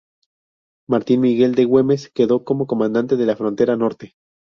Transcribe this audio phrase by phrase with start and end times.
[0.89, 4.15] Martín Miguel de Güemes quedó como comandante de la frontera norte.